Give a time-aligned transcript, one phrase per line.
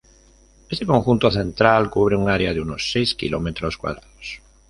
[0.67, 4.41] Este conjunto central, cubre un área de unos seis kilómetros cuadrados.